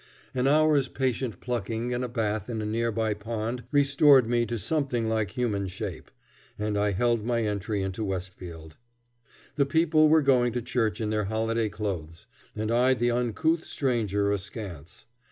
[0.33, 4.57] An hour's patient plucking and a bath in a near by pond restored me to
[4.57, 6.09] something like human shape,
[6.57, 8.77] and I held my entry into Westfield.
[9.57, 12.25] The people were going to church in their holiday clothes,
[12.55, 15.05] and eyed the uncouth stranger askance.